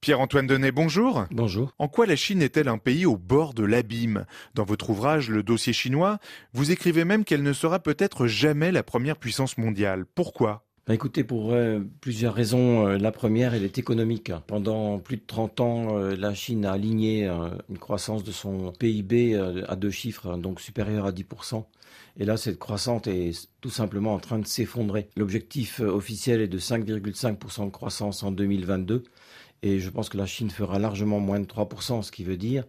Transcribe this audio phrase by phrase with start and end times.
[0.00, 1.24] Pierre-Antoine Denet, bonjour.
[1.32, 1.74] Bonjour.
[1.78, 4.26] En quoi la Chine est-elle un pays au bord de l'abîme?
[4.54, 6.18] Dans votre ouvrage Le dossier chinois,
[6.52, 10.04] vous écrivez même qu'elle ne sera peut-être jamais la première puissance mondiale.
[10.14, 10.67] Pourquoi?
[10.88, 12.88] Bah, écoutez, pour euh, plusieurs raisons.
[12.88, 14.32] Euh, la première, elle est économique.
[14.46, 19.36] Pendant plus de 30 ans, euh, la Chine a aligné une croissance de son PIB
[19.68, 21.66] à deux chiffres, donc supérieur à 10%.
[22.16, 25.10] Et là, cette croissance est tout simplement en train de s'effondrer.
[25.14, 29.04] L'objectif officiel est de 5,5% de croissance en 2022.
[29.60, 32.64] Et je pense que la Chine fera largement moins de 3%, ce qui veut dire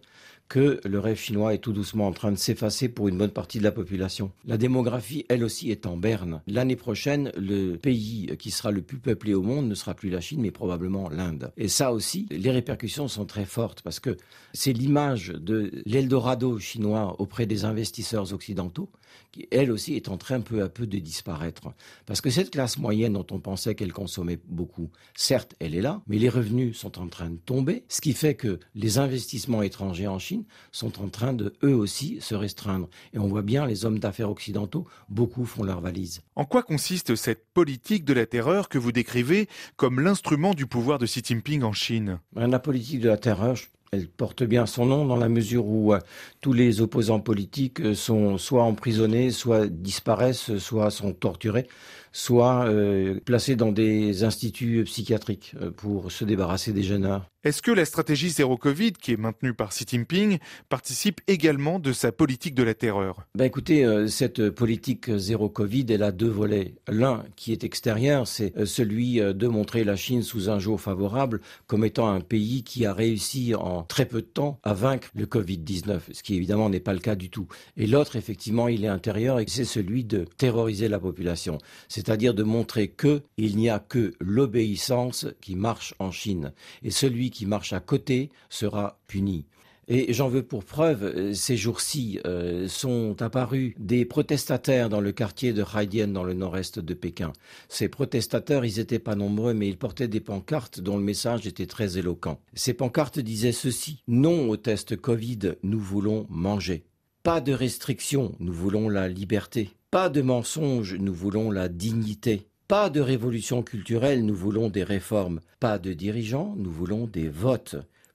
[0.50, 3.58] que le rêve chinois est tout doucement en train de s'effacer pour une bonne partie
[3.58, 4.32] de la population.
[4.44, 6.42] La démographie, elle aussi, est en berne.
[6.48, 10.20] L'année prochaine, le pays qui sera le plus peuplé au monde ne sera plus la
[10.20, 11.52] Chine, mais probablement l'Inde.
[11.56, 14.16] Et ça aussi, les répercussions sont très fortes parce que
[14.52, 18.90] c'est l'image de l'Eldorado chinois auprès des investisseurs occidentaux
[19.30, 21.68] qui, elle aussi, est en train peu à peu de disparaître.
[22.06, 26.02] Parce que cette classe moyenne dont on pensait qu'elle consommait beaucoup, certes, elle est là,
[26.08, 30.08] mais les revenus sont en train de tomber, ce qui fait que les investissements étrangers
[30.08, 30.39] en Chine
[30.72, 32.88] sont en train de, eux aussi, se restreindre.
[33.12, 36.22] Et on voit bien, les hommes d'affaires occidentaux, beaucoup font leurs valises.
[36.36, 40.98] En quoi consiste cette politique de la terreur que vous décrivez comme l'instrument du pouvoir
[40.98, 42.18] de Xi Jinping en Chine?
[42.32, 43.56] Ben, La politique de la terreur,
[43.92, 45.98] elle porte bien son nom dans la mesure où euh,
[46.40, 51.66] tous les opposants politiques euh, sont soit emprisonnés, soit disparaissent, soit sont torturés,
[52.12, 57.06] soit euh, placés dans des instituts psychiatriques pour se débarrasser des jeunes
[57.42, 60.36] est-ce que la stratégie zéro Covid, qui est maintenue par Xi Jinping,
[60.68, 63.26] participe également de sa politique de la terreur?
[63.34, 66.74] Ben Écoutez, euh, cette politique zéro Covid, elle a deux volets.
[66.86, 70.82] L'un qui est extérieur, c'est euh, celui euh, de montrer la Chine sous un jour
[70.82, 75.08] favorable comme étant un pays qui a réussi en très peu de temps à vaincre
[75.14, 77.48] le Covid-19, ce qui évidemment n'est pas le cas du tout.
[77.78, 81.56] Et l'autre, effectivement, il est intérieur et c'est celui de terroriser la population,
[82.00, 86.54] c'est-à-dire de montrer que il n'y a que l'obéissance qui marche en Chine.
[86.82, 89.44] Et celui qui marche à côté sera puni.
[89.86, 95.12] Et j'en veux pour preuve, euh, ces jours-ci euh, sont apparus des protestataires dans le
[95.12, 97.34] quartier de Haidian, dans le nord-est de Pékin.
[97.68, 101.66] Ces protestataires, ils n'étaient pas nombreux, mais ils portaient des pancartes dont le message était
[101.66, 102.40] très éloquent.
[102.54, 106.84] Ces pancartes disaient ceci Non au test Covid, nous voulons manger.
[107.22, 109.72] Pas de restrictions, nous voulons la liberté.
[109.90, 112.46] Pas de mensonges, nous voulons la dignité.
[112.68, 115.40] Pas de révolution culturelle, nous voulons des réformes.
[115.58, 117.74] Pas de dirigeants, nous voulons des votes.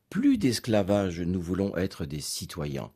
[0.09, 2.91] Plus d'esclavage, nous voulons être des citoyens.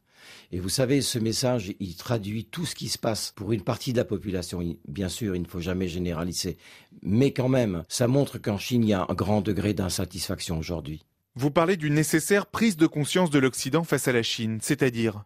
[0.54, 3.92] Et vous savez, ce message, il traduit tout ce qui se passe pour une partie
[3.92, 4.62] de la population.
[4.88, 6.58] Bien sûr, il ne faut jamais généraliser.
[7.02, 11.04] Mais quand même, ça montre qu'en Chine, il y a un grand degré d'insatisfaction aujourd'hui.
[11.36, 15.26] Vous parlez d'une nécessaire prise de conscience de l'Occident face à la Chine, c'est-à-dire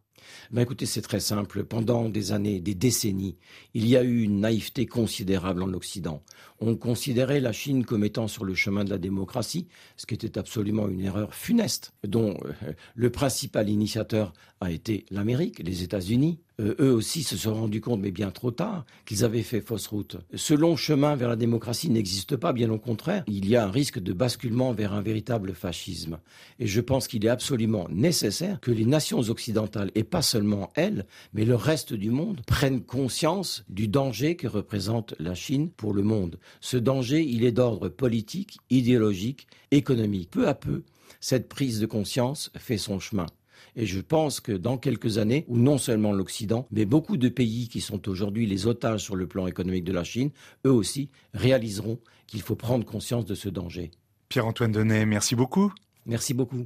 [0.52, 1.64] ben écoutez, c'est très simple.
[1.64, 3.38] Pendant des années, des décennies,
[3.74, 6.22] il y a eu une naïveté considérable en Occident.
[6.60, 9.68] On considérait la Chine comme étant sur le chemin de la démocratie,
[9.98, 14.34] ce qui était absolument une erreur funeste, dont euh, le principal initiateur
[14.64, 18.52] a été l'Amérique, les États-Unis, euh, eux aussi se sont rendus compte, mais bien trop
[18.52, 20.18] tard, qu'ils avaient fait fausse route.
[20.36, 23.24] Ce long chemin vers la démocratie n'existe pas, bien au contraire.
[23.28, 26.20] Il y a un risque de basculement vers un véritable fascisme.
[26.60, 31.06] Et je pense qu'il est absolument nécessaire que les nations occidentales, et pas seulement elles,
[31.34, 36.04] mais le reste du monde, prennent conscience du danger que représente la Chine pour le
[36.04, 36.40] monde.
[36.62, 40.30] Ce danger, il est d'ordre politique, idéologique, économique.
[40.30, 40.84] Peu à peu,
[41.20, 43.26] cette prise de conscience fait son chemin.
[43.76, 47.68] Et je pense que dans quelques années, où non seulement l'Occident, mais beaucoup de pays
[47.68, 50.32] qui sont aujourd'hui les otages sur le plan économique de la Chine,
[50.66, 53.92] eux aussi réaliseront qu'il faut prendre conscience de ce danger.
[54.30, 55.72] Pierre-Antoine Denet, merci beaucoup.
[56.06, 56.66] Merci beaucoup.